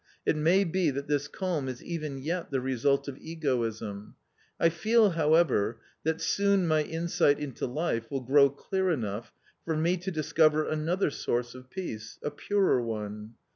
[0.25, 4.15] It may be that this calm is even yet tne result of egoism;
[4.59, 9.31] I feel, however, that soon my insight into life will grow clear enough
[9.63, 13.35] for me to discover another source of peace— a purer one.